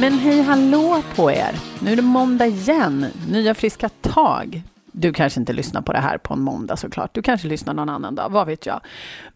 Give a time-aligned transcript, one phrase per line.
[0.00, 1.54] Men hej hallå på er!
[1.82, 4.62] Nu är det måndag igen, nya friska tag.
[4.92, 7.14] Du kanske inte lyssnar på det här på en måndag såklart.
[7.14, 8.80] Du kanske lyssnar någon annan dag, vad vet jag.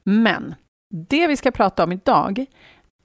[0.04, 0.54] Men
[1.08, 2.46] det vi ska prata om idag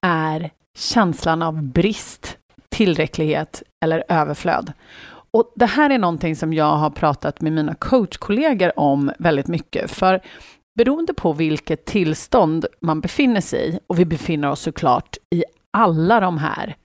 [0.01, 2.37] är känslan av brist,
[2.69, 4.73] tillräcklighet eller överflöd.
[5.31, 9.91] Och det här är någonting som jag har pratat med mina coachkollegor om väldigt mycket.
[9.91, 10.19] För
[10.77, 16.19] beroende på vilket tillstånd man befinner sig i, och vi befinner oss såklart i alla
[16.19, 16.75] de här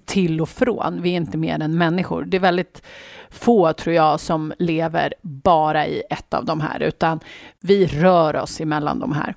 [0.00, 1.02] till och från.
[1.02, 2.24] Vi är inte mer än människor.
[2.24, 2.82] Det är väldigt
[3.30, 7.20] få, tror jag, som lever bara i ett av de här, utan
[7.60, 9.34] vi rör oss emellan de här.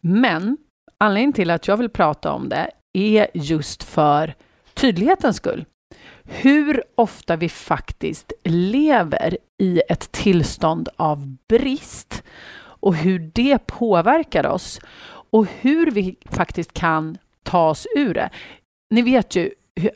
[0.00, 0.56] Men
[0.98, 4.34] anledningen till att jag vill prata om det är just för
[4.74, 5.64] tydlighetens skull.
[6.24, 12.22] Hur ofta vi faktiskt lever i ett tillstånd av brist
[12.54, 14.80] och hur det påverkar oss
[15.30, 18.30] och hur vi faktiskt kan ta oss ur det.
[18.90, 19.50] Ni vet ju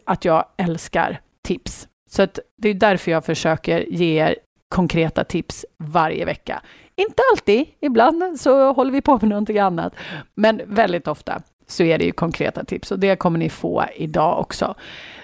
[0.04, 1.88] att jag älskar tips.
[2.10, 4.36] Så att det är därför jag försöker ge er
[4.68, 6.62] konkreta tips varje vecka.
[6.96, 9.94] Inte alltid, ibland så håller vi på med någonting annat,
[10.34, 14.40] men väldigt ofta så är det ju konkreta tips och det kommer ni få idag
[14.40, 14.74] också.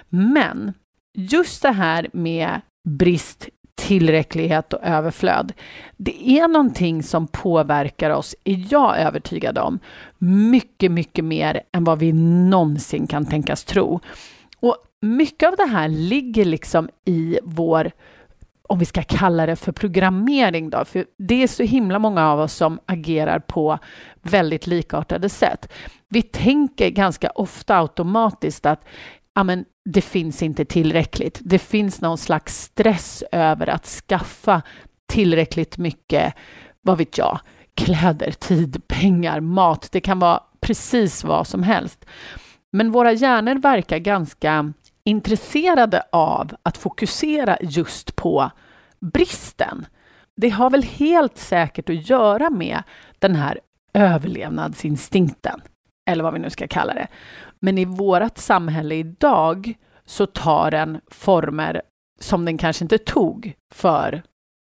[0.08, 0.73] Men
[1.14, 5.53] just det här med brist, tillräcklighet och överflöd,
[5.97, 9.78] det är någonting som påverkar oss, är jag övertygad om,
[10.19, 14.00] mycket, mycket mer än vad vi någonsin kan tänkas tro.
[14.63, 17.93] Och mycket av det här ligger liksom i vår
[18.69, 22.41] om vi ska kalla det för programmering då, för det är så himla många av
[22.41, 23.79] oss som agerar på
[24.23, 25.73] väldigt likartade sätt.
[26.09, 28.85] Vi tänker ganska ofta automatiskt att
[29.35, 31.41] ja, men det finns inte tillräckligt.
[31.42, 34.63] Det finns någon slags stress över att skaffa
[35.07, 36.35] tillräckligt mycket,
[36.81, 37.41] vad vet jag,
[37.75, 39.89] kläder, tid, pengar, mat.
[39.92, 42.05] Det kan vara precis vad som helst.
[42.73, 44.73] Men våra hjärnor verkar ganska
[45.05, 48.51] intresserade av att fokusera just på
[49.01, 49.87] bristen.
[50.37, 52.83] Det har väl helt säkert att göra med
[53.19, 53.61] den här
[53.95, 55.61] överlevnadsinstinkten,
[56.11, 57.09] eller vad vi nu ska kalla det.
[57.61, 61.83] Men i vårt samhälle idag så tar den former
[62.21, 64.23] som den kanske inte tog för,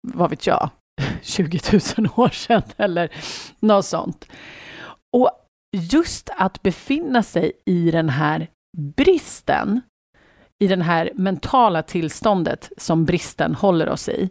[0.08, 0.70] vad vet jag,
[1.22, 1.60] 20
[1.98, 3.12] 000 år sedan eller
[3.60, 4.26] något sånt.
[5.12, 5.32] Och
[5.74, 8.48] just att befinna sig i den här
[8.78, 9.82] bristen,
[10.60, 14.30] i det här mentala tillståndet som bristen håller oss i,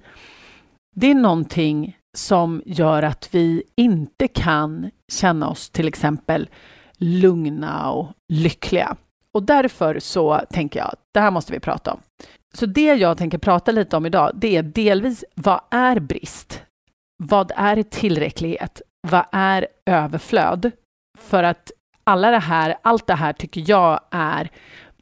[0.96, 6.48] det är någonting som gör att vi inte kan känna oss till exempel
[6.96, 8.96] lugna och lyckliga.
[9.34, 12.00] Och därför så tänker jag, det här måste vi prata om.
[12.54, 16.62] Så det jag tänker prata lite om idag, det är delvis vad är brist?
[17.24, 18.82] Vad är tillräcklighet?
[19.08, 20.70] Vad är överflöd?
[21.18, 21.72] För att
[22.04, 24.50] alla det här, allt det här tycker jag är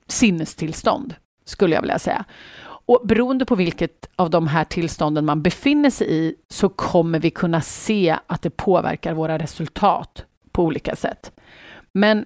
[0.07, 2.25] sinnestillstånd, skulle jag vilja säga.
[2.63, 7.31] Och beroende på vilket av de här tillstånden man befinner sig i så kommer vi
[7.31, 11.33] kunna se att det påverkar våra resultat på olika sätt.
[11.93, 12.25] Men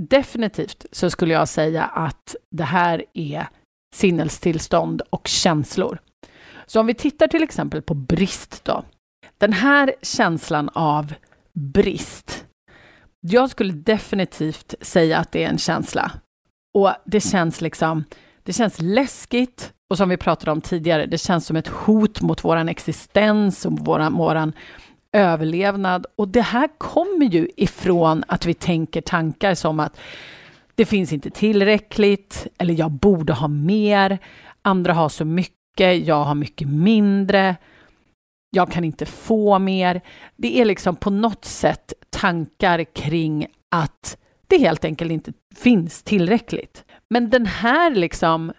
[0.00, 3.48] definitivt så skulle jag säga att det här är
[3.94, 5.98] sinnestillstånd och känslor.
[6.66, 8.84] Så om vi tittar till exempel på brist då.
[9.38, 11.14] Den här känslan av
[11.52, 12.43] brist
[13.26, 16.12] jag skulle definitivt säga att det är en känsla.
[16.74, 18.04] Och det känns liksom,
[18.42, 22.44] det känns läskigt och som vi pratade om tidigare, det känns som ett hot mot
[22.44, 24.52] vår existens och våran, våran
[25.12, 26.06] överlevnad.
[26.16, 30.00] Och det här kommer ju ifrån att vi tänker tankar som att
[30.74, 34.18] det finns inte tillräckligt, eller jag borde ha mer,
[34.62, 37.56] andra har så mycket, jag har mycket mindre
[38.54, 40.00] jag kan inte få mer.
[40.36, 44.18] Det är liksom på något sätt tankar kring att
[44.48, 46.84] det helt enkelt inte finns tillräckligt.
[47.10, 48.52] Men den här liksom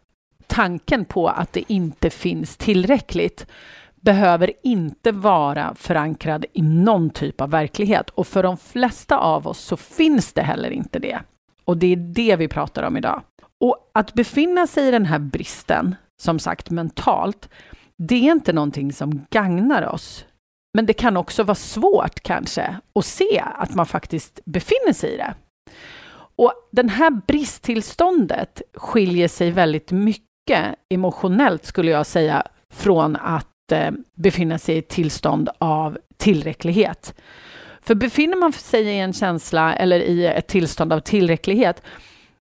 [0.47, 3.47] tanken på att det inte finns tillräckligt
[3.95, 8.09] behöver inte vara förankrad i någon typ av verklighet.
[8.09, 11.19] Och för de flesta av oss så finns det heller inte det.
[11.65, 13.21] Och det är det vi pratar om idag.
[13.59, 17.49] Och att befinna sig i den här bristen, som sagt mentalt,
[17.97, 20.25] det är inte någonting som gagnar oss.
[20.75, 25.17] Men det kan också vara svårt kanske att se att man faktiskt befinner sig i
[25.17, 25.33] det.
[26.35, 32.43] Och den här bristtillståndet skiljer sig väldigt mycket emotionellt, skulle jag säga,
[32.73, 37.13] från att eh, befinna sig i ett tillstånd av tillräcklighet.
[37.81, 41.81] För befinner man sig i en känsla eller i ett tillstånd av tillräcklighet,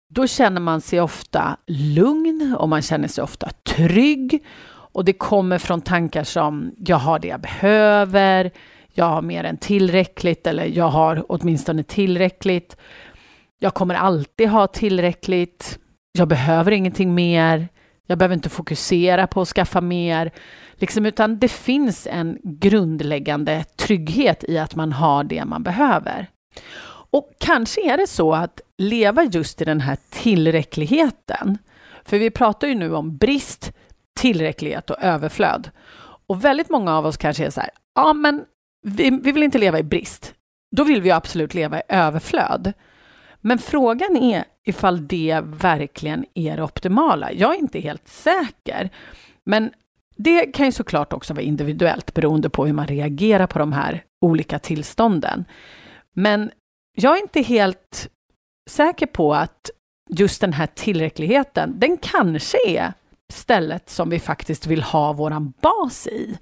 [0.09, 4.43] då känner man sig ofta lugn och man känner sig ofta trygg.
[4.91, 8.51] Och det kommer från tankar som jag har det jag behöver,
[8.93, 12.77] jag har mer än tillräckligt eller jag har åtminstone tillräckligt.
[13.59, 15.79] Jag kommer alltid ha tillräckligt.
[16.11, 17.67] Jag behöver ingenting mer.
[18.07, 20.31] Jag behöver inte fokusera på att skaffa mer.
[20.73, 26.27] Liksom, utan det finns en grundläggande trygghet i att man har det man behöver.
[27.11, 31.57] Och kanske är det så att leva just i den här tillräckligheten,
[32.05, 33.71] för vi pratar ju nu om brist,
[34.19, 35.69] tillräcklighet och överflöd.
[36.27, 38.45] Och väldigt många av oss kanske är så här, ja men
[38.81, 40.33] vi, vi vill inte leva i brist.
[40.75, 42.73] Då vill vi absolut leva i överflöd.
[43.41, 47.31] Men frågan är ifall det verkligen är det optimala.
[47.31, 48.89] Jag är inte helt säker.
[49.45, 49.71] Men
[50.15, 54.03] det kan ju såklart också vara individuellt beroende på hur man reagerar på de här
[54.21, 55.45] olika tillstånden.
[56.15, 56.51] Men
[56.97, 58.09] jag är inte helt
[58.69, 59.69] säker på att
[60.09, 62.93] just den här tillräckligheten, den kanske är
[63.33, 66.37] stället som vi faktiskt vill ha våran bas i.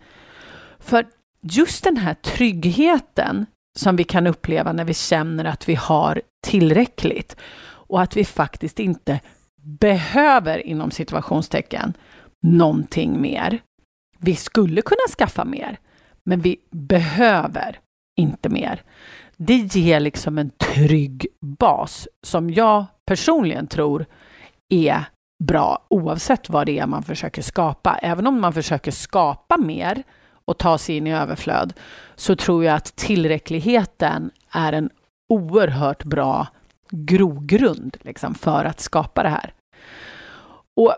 [0.79, 1.07] För
[1.41, 3.45] just den här tryggheten
[3.77, 7.35] som vi kan uppleva när vi känner att vi har tillräckligt
[7.87, 9.19] och att vi faktiskt inte
[9.61, 11.93] behöver, inom situationstecken,
[12.41, 13.61] någonting mer.
[14.19, 15.77] Vi skulle kunna skaffa mer,
[16.23, 17.79] men vi behöver
[18.17, 18.81] inte mer.
[19.37, 24.05] Det ger liksom en trygg bas som jag personligen tror
[24.69, 25.05] är
[25.43, 27.97] bra oavsett vad det är man försöker skapa.
[28.01, 30.03] Även om man försöker skapa mer
[30.45, 31.73] och ta sig in i överflöd
[32.15, 34.89] så tror jag att tillräckligheten är en
[35.29, 36.47] oerhört bra
[36.89, 39.53] grogrund liksom, för att skapa det här.
[40.75, 40.95] Och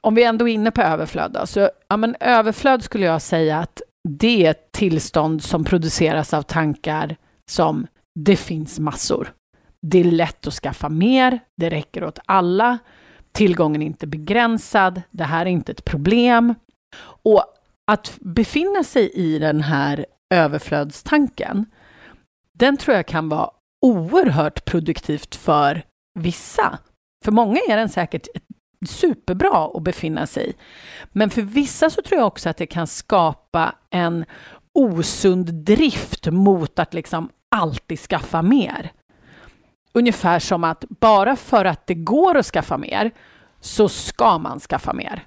[0.00, 3.58] om vi ändå är inne på överflöd, då, så ja, men överflöd skulle jag säga
[3.58, 7.16] att det är ett tillstånd som produceras av tankar
[7.50, 9.32] som det finns massor.
[9.82, 12.78] Det är lätt att skaffa mer, det räcker åt alla,
[13.38, 16.54] tillgången är inte begränsad, det här är inte ett problem.
[17.22, 17.44] Och
[17.90, 21.66] att befinna sig i den här överflödstanken,
[22.52, 23.50] den tror jag kan vara
[23.86, 25.82] oerhört produktivt för
[26.20, 26.78] vissa.
[27.24, 28.26] För många är den säkert
[28.88, 30.54] superbra att befinna sig i.
[31.12, 34.24] Men för vissa så tror jag också att det kan skapa en
[34.74, 38.92] osund drift mot att liksom alltid skaffa mer.
[39.92, 43.10] Ungefär som att bara för att det går att skaffa mer
[43.60, 45.26] så ska man skaffa mer.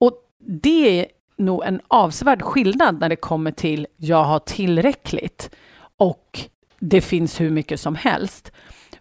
[0.00, 1.06] Och det är
[1.36, 5.50] nog en avsevärd skillnad när det kommer till jag har tillräckligt
[5.96, 6.40] och
[6.78, 8.52] det finns hur mycket som helst.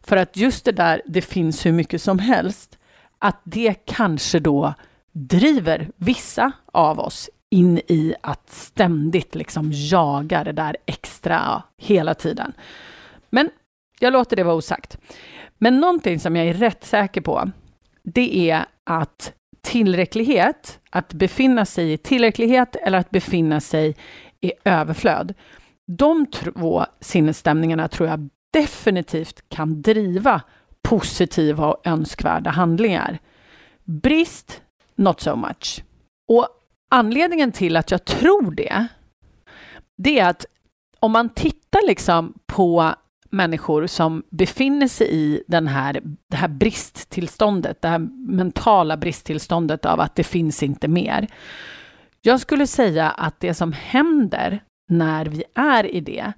[0.03, 2.77] För att just det där, det finns hur mycket som helst,
[3.19, 4.73] att det kanske då
[5.11, 12.53] driver vissa av oss in i att ständigt liksom jaga det där extra hela tiden.
[13.29, 13.49] Men
[14.01, 14.97] jag låter det vara osagt.
[15.57, 17.51] Men någonting som jag är rätt säker på,
[18.03, 23.95] det är att tillräcklighet, att befinna sig i tillräcklighet eller att befinna sig
[24.41, 25.33] i överflöd,
[25.97, 30.41] de två sinnesstämningarna tror jag definitivt kan driva
[30.81, 33.19] positiva och önskvärda handlingar.
[33.83, 34.61] Brist,
[34.95, 35.83] not so much.
[36.27, 36.47] Och
[36.89, 38.87] anledningen till att jag tror det,
[39.97, 40.45] det är att
[40.99, 42.93] om man tittar liksom på
[43.31, 47.99] människor som befinner sig i den här, det här bristtillståndet, det här
[48.31, 51.27] mentala bristtillståndet av att det finns inte mer.
[52.21, 56.33] Jag skulle säga att det som händer när vi är i det,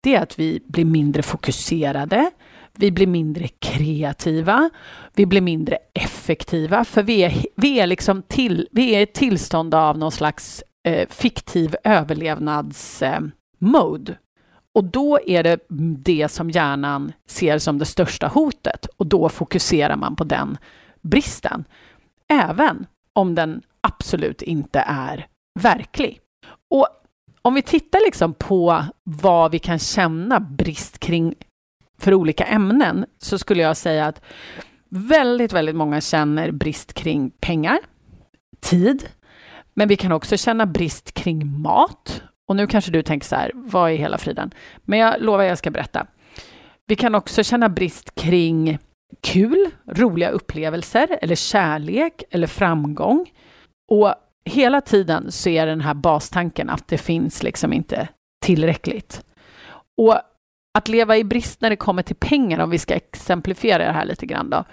[0.00, 2.30] det är att vi blir mindre fokuserade,
[2.72, 4.70] vi blir mindre kreativa,
[5.14, 9.14] vi blir mindre effektiva, för vi är, vi är, liksom till, vi är i ett
[9.14, 14.12] tillstånd av någon slags eh, fiktiv överlevnadsmode.
[14.12, 14.18] Eh,
[14.76, 15.58] och då är det
[16.04, 20.58] det som hjärnan ser som det största hotet och då fokuserar man på den
[21.02, 21.64] bristen.
[22.28, 25.26] Även om den absolut inte är
[25.60, 26.20] verklig.
[26.70, 26.88] Och
[27.42, 31.34] om vi tittar liksom på vad vi kan känna brist kring
[31.98, 34.22] för olika ämnen så skulle jag säga att
[34.88, 37.78] väldigt, väldigt många känner brist kring pengar,
[38.60, 39.08] tid,
[39.74, 42.22] men vi kan också känna brist kring mat.
[42.48, 44.54] Och nu kanske du tänker så här, vad är hela friden?
[44.82, 46.06] Men jag lovar, jag ska berätta.
[46.86, 48.78] Vi kan också känna brist kring
[49.20, 53.30] kul, roliga upplevelser eller kärlek eller framgång.
[53.92, 58.08] Och hela tiden så är den här bastanken att det finns liksom inte
[58.44, 59.24] tillräckligt.
[59.98, 60.20] Och
[60.78, 64.04] att leva i brist när det kommer till pengar, om vi ska exemplifiera det här
[64.04, 64.64] lite grann då,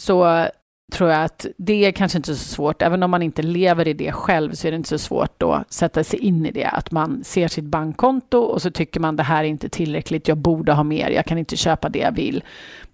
[0.00, 0.46] så
[0.92, 3.92] tror jag att det är kanske inte så svårt, även om man inte lever i
[3.92, 6.90] det själv, så är det inte så svårt att sätta sig in i det, att
[6.90, 10.72] man ser sitt bankkonto och så tycker man det här är inte tillräckligt, jag borde
[10.72, 12.44] ha mer, jag kan inte köpa det jag vill.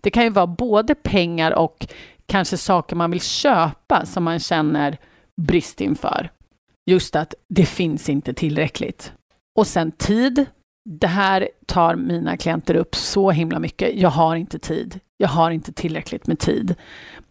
[0.01, 1.87] Det kan ju vara både pengar och
[2.27, 4.99] kanske saker man vill köpa som man känner
[5.37, 6.31] brist inför.
[6.87, 9.13] Just att det finns inte tillräckligt.
[9.57, 10.47] Och sen tid.
[10.91, 13.95] Det här tar mina klienter upp så himla mycket.
[13.95, 15.01] Jag har inte tid.
[15.17, 16.75] Jag har inte tillräckligt med tid.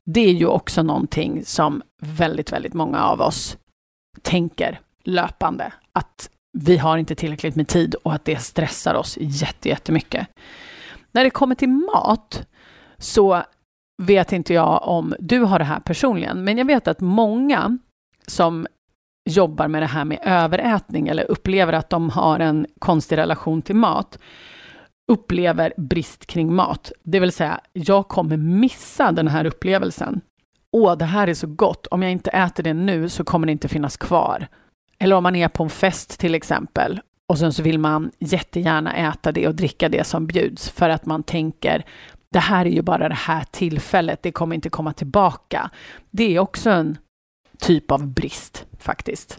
[0.04, 3.58] Det är ju också någonting som väldigt, väldigt många av oss
[4.22, 5.74] tänker löpande.
[5.94, 9.18] Att vi har inte tillräckligt med tid och att det stressar oss
[9.62, 10.28] jättemycket.
[11.12, 12.48] När det kommer till mat
[12.98, 13.44] så
[14.04, 17.78] vet inte jag om du har det här personligen, men jag vet att många
[18.28, 18.68] som
[19.28, 23.76] jobbar med det här med överätning eller upplever att de har en konstig relation till
[23.76, 24.20] mat,
[25.12, 26.92] upplever brist kring mat.
[27.04, 30.22] Det vill säga, jag kommer missa den här upplevelsen.
[30.72, 31.88] Åh, det här är så gott.
[31.88, 34.48] Om jag inte äter det nu så kommer det inte finnas kvar.
[35.00, 38.96] Eller om man är på en fest till exempel och sen så vill man jättegärna
[38.96, 41.84] äta det och dricka det som bjuds för att man tänker
[42.30, 45.70] det här är ju bara det här tillfället, det kommer inte komma tillbaka.
[46.12, 46.98] Det är också en
[47.60, 49.38] typ av brist faktiskt.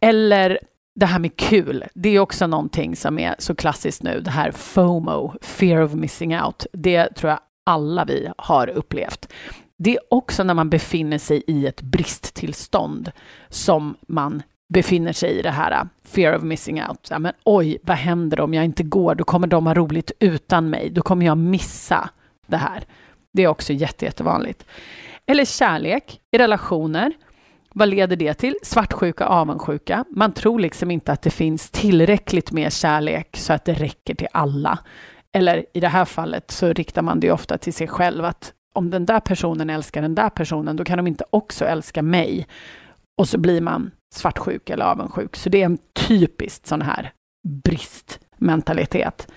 [0.00, 0.58] Eller
[0.94, 4.50] det här med kul, det är också någonting som är så klassiskt nu, det här
[4.50, 6.66] FOMO, fear of missing out.
[6.72, 9.32] Det tror jag alla vi har upplevt.
[9.76, 13.12] Det är också när man befinner sig i ett bristtillstånd
[13.48, 14.42] som man
[14.74, 17.08] befinner sig i det här äh, fear of missing out.
[17.10, 19.14] Ja, men oj, vad händer om jag inte går?
[19.14, 20.90] Då kommer de ha roligt utan mig.
[20.90, 22.10] Då kommer jag missa
[22.46, 22.84] det här.
[23.32, 24.66] Det är också jätte, jättevanligt.
[25.26, 27.12] Eller kärlek i relationer.
[27.76, 28.56] Vad leder det till?
[28.62, 30.04] Svartsjuka, avundsjuka.
[30.10, 34.28] Man tror liksom inte att det finns tillräckligt med kärlek så att det räcker till
[34.32, 34.78] alla.
[35.32, 38.90] Eller i det här fallet så riktar man det ofta till sig själv att om
[38.90, 42.46] den där personen älskar den där personen, då kan de inte också älska mig.
[43.18, 45.36] Och så blir man svartsjuk eller avundsjuk.
[45.36, 47.12] Så det är en typisk sån här
[47.64, 49.28] bristmentalitet.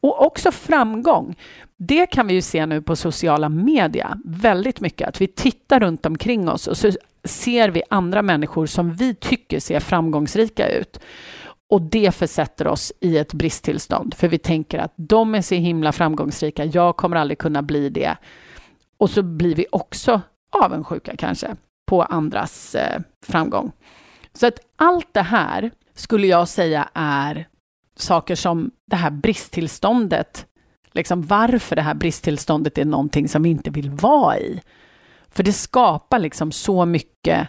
[0.00, 1.36] Och också framgång.
[1.78, 6.06] Det kan vi ju se nu på sociala media väldigt mycket, att vi tittar runt
[6.06, 6.90] omkring oss och så
[7.24, 11.00] ser vi andra människor som vi tycker ser framgångsrika ut.
[11.68, 15.92] Och det försätter oss i ett bristtillstånd, för vi tänker att de är så himla
[15.92, 18.16] framgångsrika, jag kommer aldrig kunna bli det.
[18.98, 20.20] Och så blir vi också
[20.62, 23.72] avundsjuka kanske på andras eh, framgång.
[24.32, 27.48] Så att allt det här skulle jag säga är
[27.96, 30.46] saker som det här bristtillståndet,
[30.94, 34.60] liksom varför det här bristtillståndet är någonting som vi inte vill vara i.
[35.30, 37.48] För det skapar liksom så mycket,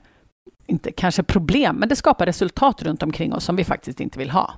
[0.67, 4.29] inte kanske problem, men det skapar resultat runt omkring oss som vi faktiskt inte vill
[4.29, 4.53] ha.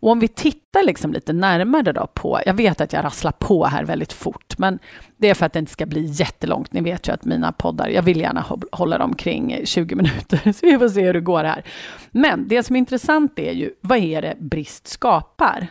[0.00, 3.64] Och om vi tittar liksom lite närmare då på, jag vet att jag rasslar på
[3.64, 4.78] här väldigt fort, men
[5.16, 6.72] det är för att det inte ska bli jättelångt.
[6.72, 10.66] Ni vet ju att mina poddar, jag vill gärna hålla dem kring 20 minuter, så
[10.66, 11.64] vi får se hur det går här.
[12.10, 15.66] Men det som är intressant är ju, vad är det brist skapar?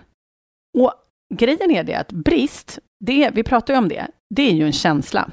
[0.77, 0.93] Och
[1.34, 4.74] grejen är det att brist, det, vi pratar ju om det, det är ju en
[4.74, 5.29] känsla.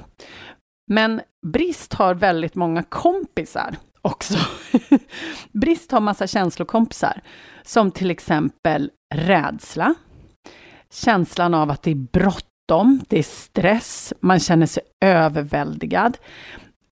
[0.87, 4.37] Men brist har väldigt många kompisar också.
[5.51, 7.21] brist har massa känslokompisar,
[7.63, 9.95] som till exempel rädsla,
[10.93, 16.17] känslan av att det är bråttom, det är stress, man känner sig överväldigad.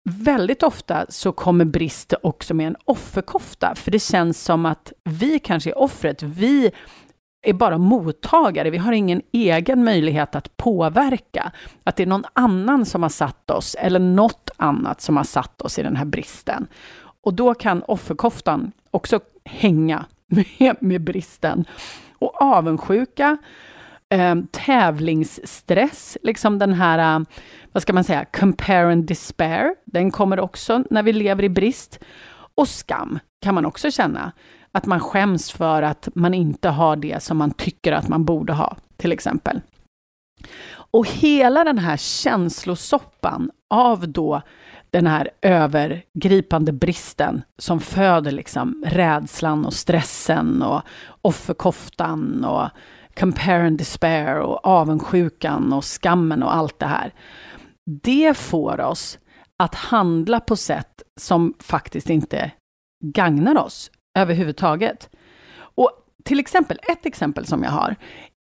[0.09, 5.39] Väldigt ofta så kommer brist också med en offerkofta, för det känns som att vi
[5.39, 6.23] kanske är offret.
[6.23, 6.71] Vi
[7.43, 8.69] är bara mottagare.
[8.69, 11.51] Vi har ingen egen möjlighet att påverka.
[11.83, 15.61] Att det är någon annan som har satt oss, eller något annat som har satt
[15.61, 16.67] oss i den här bristen.
[17.21, 21.65] Och då kan offerkoftan också hänga med, med bristen.
[22.19, 23.37] Och avundsjuka,
[24.09, 27.25] eh, tävlingsstress, liksom den här, eh,
[27.71, 31.99] vad ska man säga, compare and despair, den kommer också när vi lever i brist.
[32.55, 34.31] Och skam kan man också känna,
[34.77, 38.53] att man skäms för att man inte har det som man tycker att man borde
[38.53, 39.61] ha, till exempel.
[40.73, 44.41] Och hela den här känslosoppan av då
[44.89, 50.81] den här övergripande bristen som föder liksom rädslan och stressen och
[51.21, 52.69] offerkoftan och
[53.19, 57.13] compare and despair och avundsjukan och skammen och allt det här.
[58.03, 59.19] Det får oss
[59.57, 62.51] att handla på sätt som faktiskt inte
[63.03, 65.09] gagnar oss överhuvudtaget.
[65.55, 65.91] Och
[66.23, 67.95] till exempel, ett exempel som jag har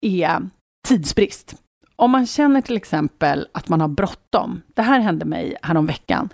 [0.01, 0.49] är
[0.89, 1.55] tidsbrist.
[1.97, 4.63] Om man känner till exempel att man har bråttom.
[4.75, 6.29] Det här hände mig häromveckan.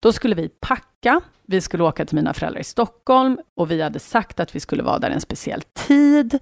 [0.00, 1.20] Då skulle vi packa.
[1.46, 4.82] Vi skulle åka till mina föräldrar i Stockholm och vi hade sagt att vi skulle
[4.82, 6.38] vara där en speciell tid.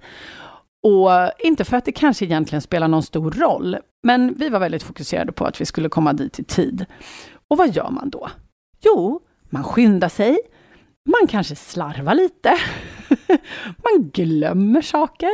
[0.83, 4.83] Och inte för att det kanske egentligen spelar någon stor roll, men vi var väldigt
[4.83, 6.85] fokuserade på att vi skulle komma dit i tid.
[7.47, 8.29] Och vad gör man då?
[8.81, 10.37] Jo, man skyndar sig,
[11.09, 12.57] man kanske slarvar lite,
[13.77, 15.31] man glömmer saker.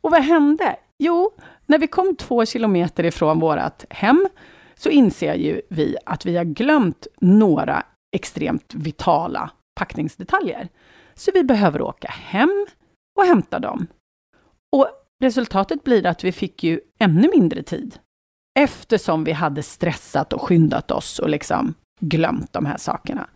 [0.00, 0.76] Och vad hände?
[0.98, 1.32] Jo,
[1.66, 4.28] när vi kom två kilometer ifrån vårt hem
[4.74, 7.82] så inser ju vi att vi har glömt några
[8.16, 10.68] extremt vitala packningsdetaljer.
[11.14, 12.66] Så vi behöver åka hem
[13.18, 13.86] och hämta dem.
[14.76, 14.88] Och
[15.22, 17.98] resultatet blir att vi fick ju ännu mindre tid.
[18.58, 23.28] Eftersom vi hade stressat och skyndat oss och liksom glömt de här sakerna.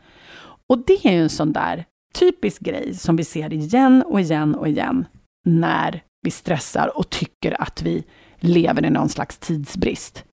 [0.70, 1.84] Och det är ju en sån där
[2.14, 5.04] typisk grej som vi ser igen och igen och igen
[5.44, 8.04] när vi stressar och tycker att vi
[8.38, 10.24] lever i någon slags tidsbrist.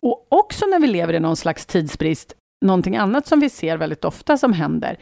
[0.00, 4.04] Och också när vi lever i någon slags tidsbrist, någonting annat som vi ser väldigt
[4.04, 4.98] ofta som händer,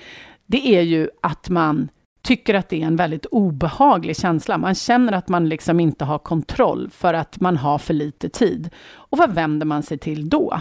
[0.46, 1.88] det är ju att man
[2.22, 4.58] tycker att det är en väldigt obehaglig känsla.
[4.58, 8.70] Man känner att man liksom inte har kontroll för att man har för lite tid.
[8.86, 10.60] Och vad vänder man sig till då?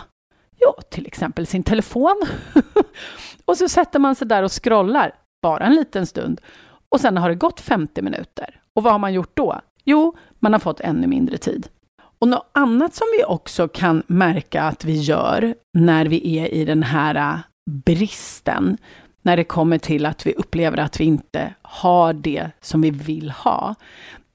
[0.65, 2.22] Jo, till exempel sin telefon.
[3.46, 6.41] och så sätter man sig där och scrollar, bara en liten stund.
[6.89, 8.60] Och sen har det gått 50 minuter.
[8.74, 9.62] Och vad har man gjort då?
[9.84, 11.67] Jo, man har fått ännu mindre tid.
[12.20, 16.65] Och något annat som vi också kan märka att vi gör när vi är i
[16.65, 17.39] den här äh,
[17.70, 18.77] bristen,
[19.22, 23.29] när det kommer till att vi upplever att vi inte har det som vi vill
[23.29, 23.75] ha,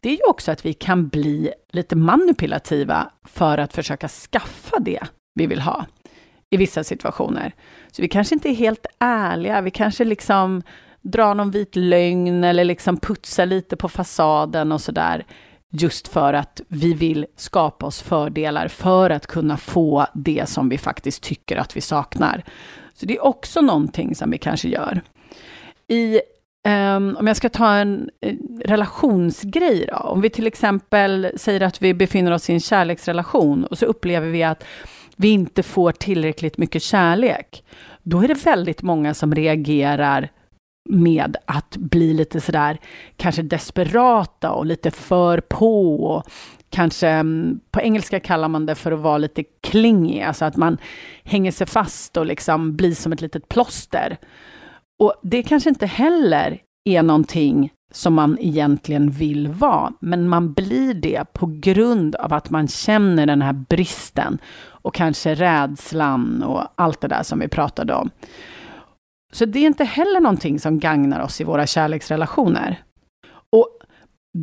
[0.00, 5.00] det är ju också att vi kan bli lite manipulativa för att försöka skaffa det
[5.34, 5.86] vi vill ha
[6.50, 7.54] i vissa situationer.
[7.92, 10.62] Så vi kanske inte är helt ärliga, vi kanske liksom
[11.02, 15.26] drar någon vit lögn eller liksom putsar lite på fasaden och sådär.
[15.70, 20.78] Just för att vi vill skapa oss fördelar för att kunna få det som vi
[20.78, 22.44] faktiskt tycker att vi saknar.
[22.94, 25.00] Så det är också någonting som vi kanske gör.
[25.88, 26.20] I,
[26.68, 31.82] um, om jag ska ta en eh, relationsgrej då, om vi till exempel säger att
[31.82, 34.64] vi befinner oss i en kärleksrelation och så upplever vi att
[35.20, 37.64] vi inte får tillräckligt mycket kärlek.
[38.02, 40.30] Då är det väldigt många som reagerar
[40.88, 42.78] med att bli lite sådär
[43.16, 46.04] kanske desperata och lite för på.
[46.04, 46.24] Och
[46.70, 50.78] kanske mm, på engelska kallar man det för att vara lite klingig, alltså att man
[51.24, 54.16] hänger sig fast och liksom blir som ett litet plåster.
[54.98, 60.94] Och det kanske inte heller är någonting som man egentligen vill vara, men man blir
[60.94, 67.00] det på grund av att man känner den här bristen och kanske rädslan och allt
[67.00, 68.10] det där som vi pratade om.
[69.32, 72.82] Så det är inte heller någonting som gagnar oss i våra kärleksrelationer.
[73.52, 73.78] Och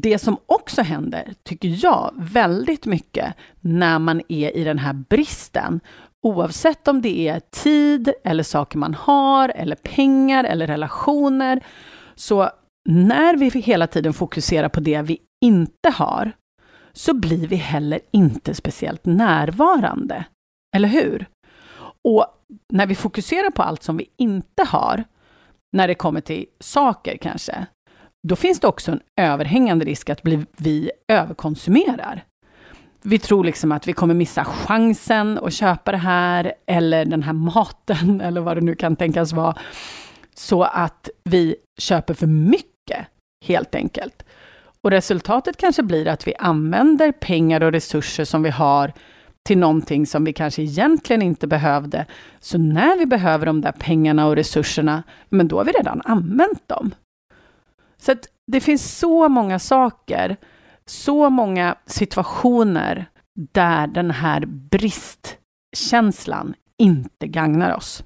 [0.01, 5.79] det som också händer, tycker jag, väldigt mycket när man är i den här bristen,
[6.23, 11.63] oavsett om det är tid eller saker man har, eller pengar eller relationer,
[12.15, 12.49] så
[12.89, 16.31] när vi hela tiden fokuserar på det vi inte har,
[16.93, 20.25] så blir vi heller inte speciellt närvarande.
[20.75, 21.25] Eller hur?
[22.03, 22.25] Och
[22.73, 25.03] när vi fokuserar på allt som vi inte har,
[25.77, 27.65] när det kommer till saker kanske,
[28.27, 30.21] då finns det också en överhängande risk att
[30.57, 32.23] vi överkonsumerar.
[33.01, 37.33] Vi tror liksom att vi kommer missa chansen att köpa det här, eller den här
[37.33, 39.57] maten, eller vad det nu kan tänkas vara,
[40.33, 42.74] så att vi köper för mycket,
[43.45, 44.25] helt enkelt.
[44.81, 48.93] Och resultatet kanske blir att vi använder pengar och resurser som vi har
[49.43, 52.05] till någonting som vi kanske egentligen inte behövde.
[52.39, 56.67] Så när vi behöver de där pengarna och resurserna, men då har vi redan använt
[56.67, 56.95] dem.
[57.97, 60.37] Så att det finns så många saker,
[60.85, 68.03] så många situationer där den här bristkänslan inte gagnar oss.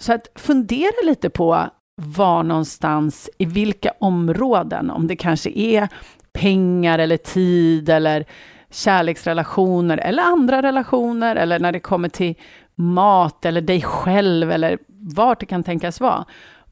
[0.00, 1.70] Så att fundera lite på
[2.02, 5.88] var någonstans, i vilka områden, om det kanske är
[6.32, 8.24] pengar eller tid eller
[8.70, 12.34] kärleksrelationer eller andra relationer eller när det kommer till
[12.74, 16.24] mat eller dig själv eller vart det kan tänkas vara.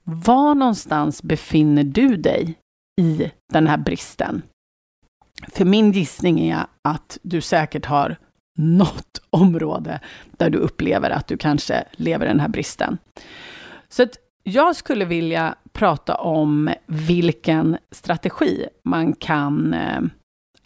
[0.05, 2.59] Var någonstans befinner du dig
[3.01, 4.43] i den här bristen?
[5.49, 8.17] För min gissning är att du säkert har
[8.59, 12.99] något område där du upplever att du kanske lever i den här bristen.
[13.89, 20.01] Så att jag skulle vilja prata om vilken strategi man kan eh,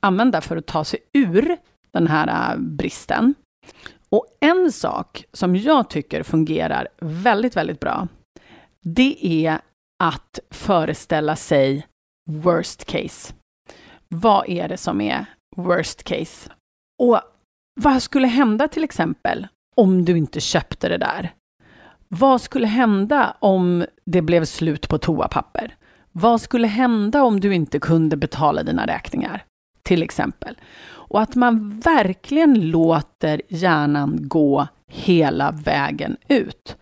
[0.00, 1.56] använda för att ta sig ur
[1.90, 3.34] den här eh, bristen.
[4.08, 8.08] Och en sak som jag tycker fungerar väldigt, väldigt bra,
[8.80, 9.58] det är
[10.04, 11.86] att föreställa sig
[12.30, 13.34] worst case.
[14.08, 16.50] Vad är det som är worst case?
[17.02, 17.20] Och
[17.80, 21.34] vad skulle hända till exempel om du inte köpte det där?
[22.08, 25.76] Vad skulle hända om det blev slut på toapapper?
[26.12, 29.44] Vad skulle hända om du inte kunde betala dina räkningar?
[29.86, 30.56] till exempel.
[30.88, 36.76] Och att man verkligen låter hjärnan gå hela vägen ut.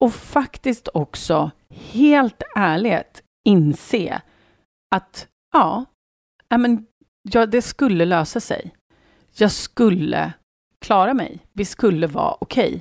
[0.00, 4.22] Och faktiskt också helt ärligt inse
[4.94, 5.84] att ja,
[6.48, 6.86] men,
[7.22, 8.74] ja, det skulle lösa sig.
[9.36, 10.32] Jag skulle
[10.80, 11.38] klara mig.
[11.52, 12.68] Vi skulle vara okej.
[12.68, 12.80] Okay.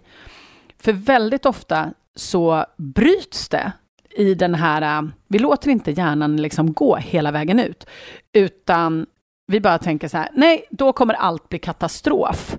[0.79, 3.71] För väldigt ofta så bryts det
[4.09, 7.85] i den här, äh, vi låter inte hjärnan liksom gå hela vägen ut,
[8.33, 9.05] utan
[9.47, 12.57] vi bara tänker så här, nej, då kommer allt bli katastrof.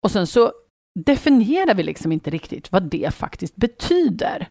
[0.00, 0.52] Och sen så
[1.04, 4.48] definierar vi liksom inte riktigt vad det faktiskt betyder.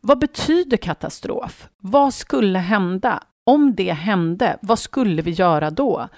[0.00, 1.68] Vad betyder katastrof?
[1.78, 3.22] Vad skulle hända?
[3.46, 6.08] Om det hände, vad skulle vi göra då?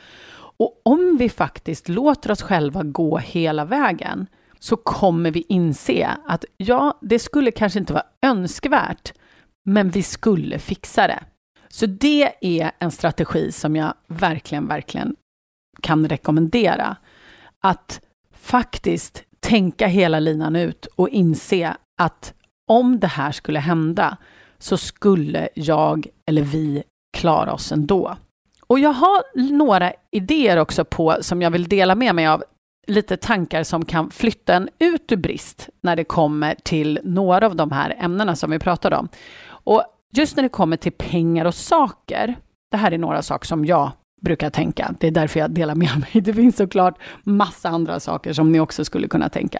[0.58, 4.26] Och om vi faktiskt låter oss själva gå hela vägen
[4.58, 9.12] så kommer vi inse att ja, det skulle kanske inte vara önskvärt,
[9.64, 11.24] men vi skulle fixa det.
[11.68, 15.16] Så det är en strategi som jag verkligen, verkligen
[15.82, 16.96] kan rekommendera.
[17.60, 18.00] Att
[18.32, 22.34] faktiskt tänka hela linan ut och inse att
[22.70, 24.16] om det här skulle hända
[24.58, 26.82] så skulle jag eller vi
[27.16, 28.16] klara oss ändå.
[28.66, 32.44] Och jag har några idéer också på som jag vill dela med mig av
[32.86, 37.56] lite tankar som kan flytta en ut ur brist när det kommer till några av
[37.56, 39.08] de här ämnena som vi pratade om.
[39.48, 42.36] Och just när det kommer till pengar och saker,
[42.70, 44.94] det här är några saker som jag brukar tänka.
[45.00, 46.22] Det är därför jag delar med mig.
[46.22, 49.58] Det finns såklart massa andra saker som ni också skulle kunna tänka.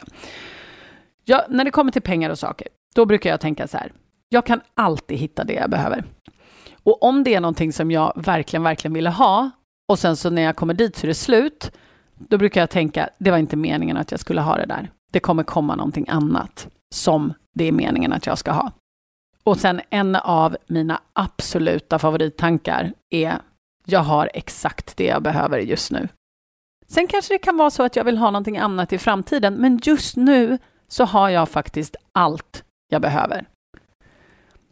[1.24, 3.92] Ja, när det kommer till pengar och saker, då brukar jag tänka så här.
[4.28, 6.04] Jag kan alltid hitta det jag behöver.
[6.82, 9.50] Och om det är någonting som jag verkligen, verkligen ville ha
[9.88, 11.72] och sen så när jag kommer dit så är det slut,
[12.18, 14.90] då brukar jag tänka, det var inte meningen att jag skulle ha det där.
[15.10, 18.72] Det kommer komma någonting annat som det är meningen att jag ska ha.
[19.44, 23.38] Och sen en av mina absoluta favorittankar är,
[23.84, 26.08] jag har exakt det jag behöver just nu.
[26.86, 29.80] Sen kanske det kan vara så att jag vill ha någonting annat i framtiden, men
[29.82, 33.46] just nu så har jag faktiskt allt jag behöver.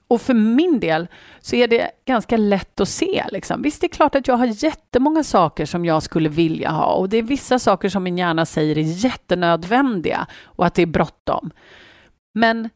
[0.09, 1.09] Och för min del
[1.41, 3.25] så är det ganska lätt att se.
[3.33, 3.63] Liksom.
[3.63, 7.09] Visst, det är klart att jag har jättemånga saker som jag skulle vilja ha och
[7.09, 11.51] det är vissa saker som min hjärna säger är jättenödvändiga och att det är bråttom.
[12.35, 12.71] Men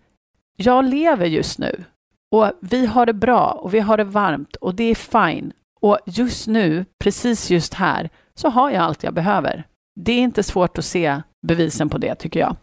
[0.56, 1.84] jag lever just nu
[2.30, 5.52] och vi har det bra och vi har det varmt och det är fine.
[5.80, 9.64] Och just nu, precis just här, så har jag allt jag behöver.
[10.00, 12.56] Det är inte svårt att se bevisen på det, tycker jag.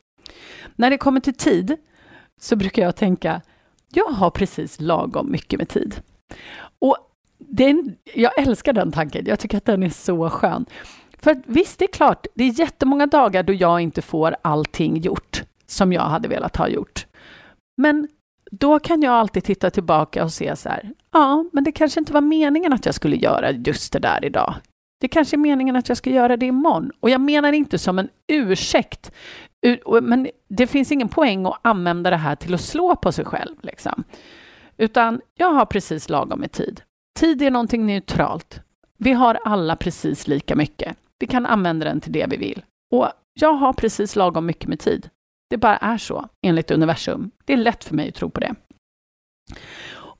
[0.75, 1.78] När det kommer till tid
[2.41, 3.41] så brukar jag tänka,
[3.95, 6.01] jag har precis lagom mycket med tid.
[6.79, 6.97] Och
[7.38, 10.65] den, jag älskar den tanken, jag tycker att den är så skön.
[11.19, 15.43] För visst, det är klart, det är jättemånga dagar då jag inte får allting gjort
[15.67, 17.05] som jag hade velat ha gjort.
[17.77, 18.08] Men
[18.51, 22.13] då kan jag alltid titta tillbaka och se så här, ja, men det kanske inte
[22.13, 24.53] var meningen att jag skulle göra just det där idag.
[25.06, 26.91] Det kanske är meningen att jag ska göra det imorgon.
[27.00, 29.12] Och jag menar inte som en ursäkt,
[30.02, 33.56] men det finns ingen poäng att använda det här till att slå på sig själv.
[33.62, 34.04] Liksom.
[34.78, 36.82] Utan jag har precis lagom med tid.
[37.20, 38.60] Tid är någonting neutralt.
[38.98, 40.98] Vi har alla precis lika mycket.
[41.20, 42.63] Vi kan använda den till det vi vill.
[42.91, 45.10] Och jag har precis lagom mycket med tid.
[45.50, 47.32] Det bara är så, enligt universum.
[47.46, 48.56] Det är lätt för mig att tro på det.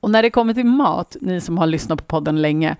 [0.00, 2.76] Och när det kommer till mat, ni som har lyssnat på podden länge,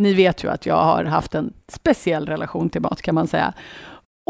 [0.00, 3.52] ni vet ju att jag har haft en speciell relation till mat, kan man säga.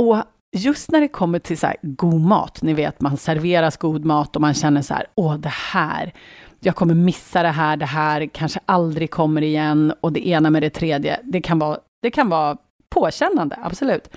[0.00, 0.16] Och
[0.56, 4.36] just när det kommer till så här god mat, ni vet, man serveras god mat
[4.36, 6.12] och man känner så här, åh, det här,
[6.60, 10.62] jag kommer missa det här, det här kanske aldrig kommer igen och det ena med
[10.62, 12.56] det tredje, det kan vara, det kan vara
[12.94, 14.10] påkännande, absolut.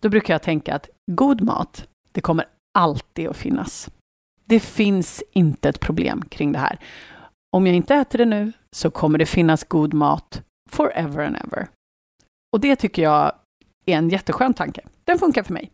[0.00, 2.44] Då brukar jag tänka att god mat, det kommer
[2.78, 3.90] alltid att finnas.
[4.44, 6.78] Det finns inte ett problem kring det här.
[7.56, 11.68] Om jag inte äter det nu så kommer det finnas god mat forever and ever.
[12.52, 13.32] Och det tycker jag
[13.86, 14.80] är en jätteskön tanke.
[15.04, 15.70] Den funkar för mig.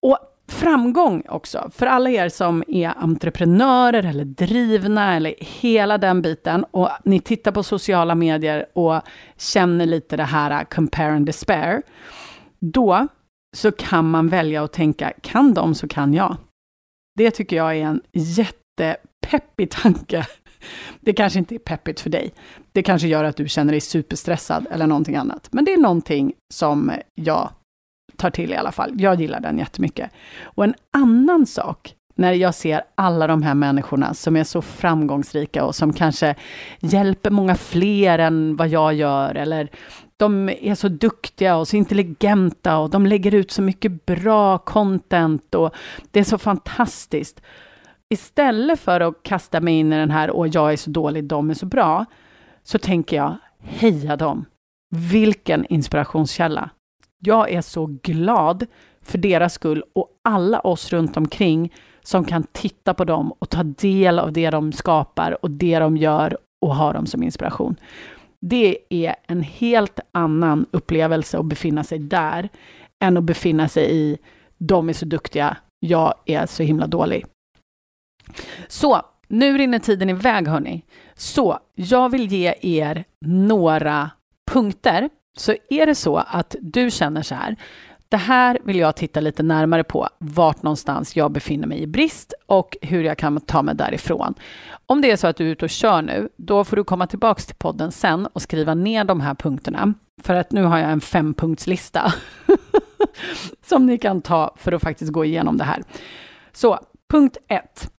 [0.00, 6.64] Och framgång också, för alla er som är entreprenörer eller drivna eller hela den biten
[6.64, 9.00] och ni tittar på sociala medier och
[9.36, 11.82] känner lite det här äh, compare and despair.
[12.60, 13.08] Då
[13.56, 16.36] så kan man välja att tänka, kan de så kan jag.
[17.16, 20.26] Det tycker jag är en jättepeppig tanke.
[21.00, 22.32] Det kanske inte är peppigt för dig.
[22.72, 25.48] Det kanske gör att du känner dig superstressad eller någonting annat.
[25.50, 27.50] Men det är någonting som jag
[28.16, 28.92] tar till i alla fall.
[29.00, 30.10] Jag gillar den jättemycket.
[30.42, 35.64] Och en annan sak, när jag ser alla de här människorna som är så framgångsrika
[35.64, 36.34] och som kanske
[36.80, 39.70] hjälper många fler än vad jag gör, eller
[40.16, 45.54] de är så duktiga och så intelligenta och de lägger ut så mycket bra content
[45.54, 45.74] och
[46.10, 47.40] det är så fantastiskt.
[48.14, 51.50] Istället för att kasta mig in i den här, och jag är så dålig, de
[51.50, 52.04] är så bra,
[52.62, 54.44] så tänker jag, heja dem.
[54.96, 56.70] Vilken inspirationskälla!
[57.18, 58.66] Jag är så glad
[59.02, 63.62] för deras skull och alla oss runt omkring som kan titta på dem och ta
[63.62, 67.76] del av det de skapar och det de gör och ha dem som inspiration.
[68.40, 72.48] Det är en helt annan upplevelse att befinna sig där
[73.00, 74.18] än att befinna sig i
[74.58, 77.26] de är så duktiga, jag är så himla dålig.
[78.68, 80.84] Så, nu rinner tiden iväg hörni.
[81.14, 84.10] Så, jag vill ge er några
[84.50, 85.08] punkter.
[85.36, 87.56] Så är det så att du känner så här,
[88.08, 92.34] det här vill jag titta lite närmare på, vart någonstans jag befinner mig i brist
[92.46, 94.34] och hur jag kan ta mig därifrån.
[94.86, 97.06] Om det är så att du är ute och kör nu, då får du komma
[97.06, 99.94] tillbaks till podden sen och skriva ner de här punkterna.
[100.22, 102.12] För att nu har jag en fempunktslista
[103.66, 105.82] som ni kan ta för att faktiskt gå igenom det här.
[106.52, 107.90] Så punkt ett.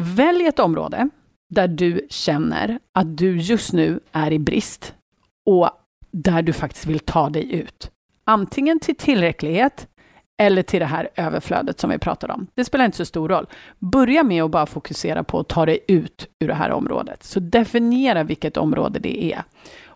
[0.00, 1.08] Välj ett område
[1.50, 4.94] där du känner att du just nu är i brist
[5.46, 5.70] och
[6.10, 7.90] där du faktiskt vill ta dig ut.
[8.24, 9.88] Antingen till tillräcklighet
[10.42, 12.46] eller till det här överflödet som vi pratade om.
[12.54, 13.46] Det spelar inte så stor roll.
[13.78, 17.22] Börja med att bara fokusera på att ta dig ut ur det här området.
[17.22, 19.42] Så definiera vilket område det är.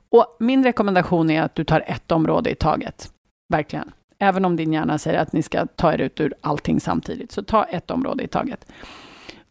[0.09, 3.11] Och min rekommendation är att du tar ett område i taget.
[3.49, 3.93] Verkligen.
[4.19, 7.33] Även om din hjärna säger att ni ska ta er ut ur allting samtidigt.
[7.33, 8.67] Så ta ett område i taget.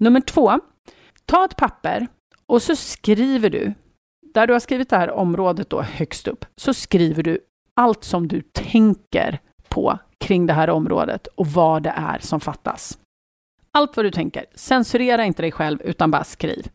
[0.02, 0.60] Nummer två.
[1.26, 2.08] Ta ett papper
[2.46, 3.74] och så skriver du,
[4.34, 7.40] där du har skrivit det här området då högst upp, så skriver du
[7.74, 12.98] allt som du tänker på kring det här området och vad det är som fattas.
[13.72, 14.46] Allt vad du tänker.
[14.56, 16.68] Censurera inte dig själv, utan bara skriv.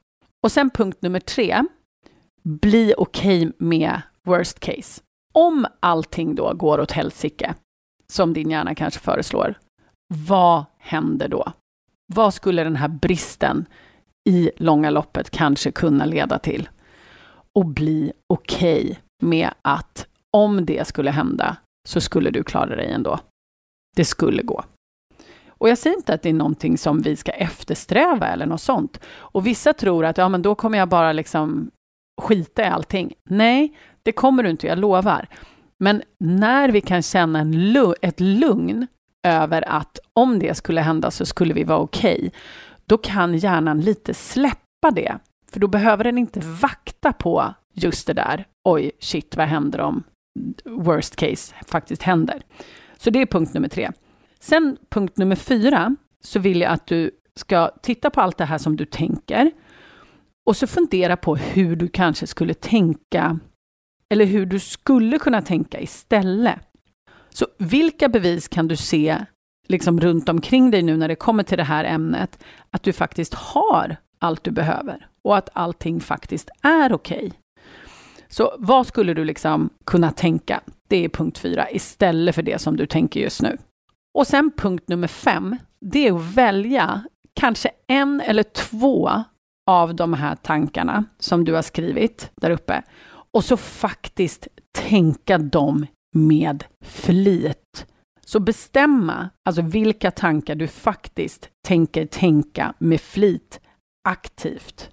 [0.42, 1.62] Och sen punkt nummer tre.
[2.42, 5.02] Bli okej okay med worst case.
[5.34, 7.54] Om allting då går åt helsike,
[8.12, 9.58] som din hjärna kanske föreslår,
[10.14, 11.52] vad händer då?
[12.14, 13.66] Vad skulle den här bristen
[14.28, 16.68] i långa loppet kanske kunna leda till?
[17.52, 21.56] Och bli okej okay med att om det skulle hända
[21.88, 23.18] så skulle du klara dig ändå.
[23.96, 24.64] Det skulle gå.
[25.58, 29.00] Och jag säger inte att det är någonting som vi ska eftersträva eller något sånt.
[29.08, 31.70] Och vissa tror att ja, men då kommer jag bara liksom
[32.22, 33.14] skita i allting.
[33.30, 35.28] Nej, det kommer du inte, jag lovar.
[35.78, 38.86] Men när vi kan känna en, ett lugn
[39.26, 42.30] över att om det skulle hända så skulle vi vara okej, okay,
[42.86, 45.18] då kan hjärnan lite släppa det.
[45.52, 48.46] För då behöver den inte vakta på just det där.
[48.64, 50.02] Oj, shit, vad händer om
[50.64, 52.42] worst case faktiskt händer?
[52.96, 53.90] Så det är punkt nummer tre.
[54.40, 58.58] Sen punkt nummer fyra, så vill jag att du ska titta på allt det här
[58.58, 59.50] som du tänker
[60.46, 63.38] och så fundera på hur du kanske skulle tänka
[64.10, 66.58] eller hur du skulle kunna tänka istället.
[67.36, 69.18] Så vilka bevis kan du se
[69.68, 72.38] liksom runt omkring dig nu när det kommer till det här ämnet,
[72.70, 77.16] att du faktiskt har allt du behöver och att allting faktiskt är okej.
[77.16, 77.30] Okay.
[78.28, 80.60] Så vad skulle du liksom kunna tänka?
[80.88, 83.58] Det är punkt fyra, istället för det som du tänker just nu.
[84.18, 89.10] Och sen punkt nummer fem, det är att välja kanske en eller två
[89.66, 95.86] av de här tankarna som du har skrivit där uppe och så faktiskt tänka dem
[96.14, 97.86] med flit.
[98.26, 103.60] Så bestämma alltså vilka tankar du faktiskt tänker tänka med flit
[104.08, 104.90] aktivt.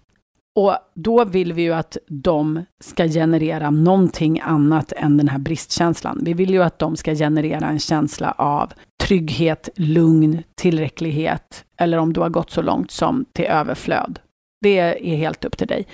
[0.56, 6.20] Och då vill vi ju att de ska generera någonting annat än den här bristkänslan.
[6.22, 8.74] Vi vill ju att de ska generera en känsla av
[9.04, 14.20] trygghet, lugn, tillräcklighet eller om du har gått så långt som till överflöd.
[14.62, 15.88] Det är helt upp till dig.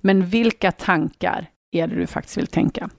[0.00, 2.90] Men vilka tankar är det du faktiskt vill tänka?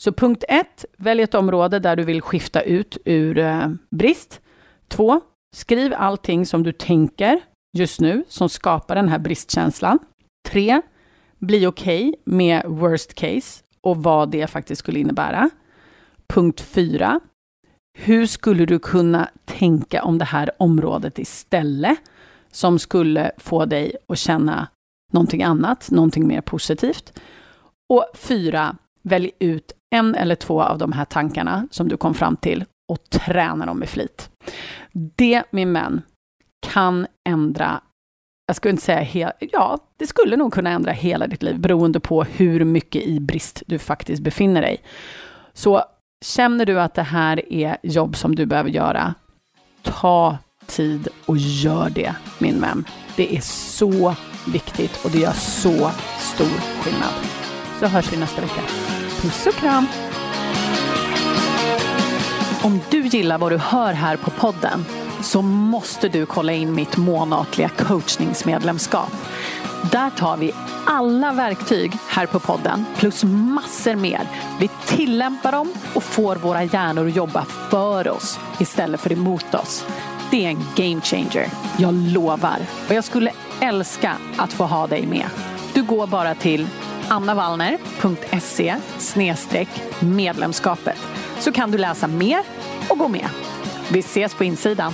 [0.00, 4.40] Så punkt ett, välj ett område där du vill skifta ut ur eh, brist.
[4.88, 5.20] Två,
[5.56, 7.40] skriv allting som du tänker
[7.76, 9.98] just nu som skapar den här bristkänslan.
[10.48, 10.82] Tre,
[11.38, 15.50] bli okej okay med worst case och vad det faktiskt skulle innebära.
[16.26, 17.20] Punkt fyra,
[17.98, 21.98] hur skulle du kunna tänka om det här området istället
[22.52, 24.68] som skulle få dig att känna
[25.12, 27.18] någonting annat, någonting mer positivt.
[27.88, 32.36] Och fyra, välj ut en eller två av de här tankarna som du kom fram
[32.36, 34.30] till och träna dem med flit.
[34.92, 36.02] Det, min vän,
[36.60, 37.80] kan ändra
[38.50, 42.00] jag skulle inte säga hela, ja, det skulle nog kunna ändra hela ditt liv beroende
[42.00, 44.80] på hur mycket i brist du faktiskt befinner dig.
[45.52, 45.84] Så
[46.24, 49.14] känner du att det här är jobb som du behöver göra,
[49.82, 52.84] ta tid och gör det, min vän.
[53.16, 54.14] Det är så
[54.52, 57.14] viktigt och det gör så stor skillnad.
[57.80, 58.89] Så hörs vi nästa vecka.
[59.22, 59.86] Puss och kram!
[62.62, 64.84] Om du gillar vad du hör här på podden
[65.22, 69.12] så måste du kolla in mitt månatliga coachningsmedlemskap.
[69.92, 70.52] Där tar vi
[70.86, 74.20] alla verktyg här på podden plus massor mer.
[74.60, 79.84] Vi tillämpar dem och får våra hjärnor att jobba för oss istället för emot oss.
[80.30, 81.48] Det är en game changer.
[81.76, 82.58] Jag lovar.
[82.88, 85.26] Och jag skulle älska att få ha dig med.
[85.74, 86.66] Du går bara till
[87.10, 88.76] annavallner.se
[90.00, 90.98] medlemskapet
[91.38, 92.40] så kan du läsa mer
[92.88, 93.28] och gå med.
[93.92, 94.92] Vi ses på insidan.